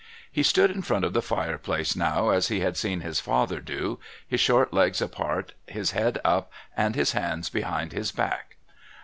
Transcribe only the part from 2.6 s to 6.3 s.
had seen his father do, his short legs apart, his head